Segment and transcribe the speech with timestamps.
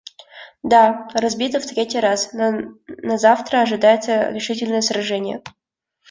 [0.63, 2.51] Да, разбиты в третий раз, но
[3.03, 5.43] назавтра ожидается решительное сражение.